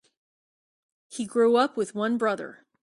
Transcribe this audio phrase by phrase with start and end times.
[1.09, 2.65] He grew up with one brother.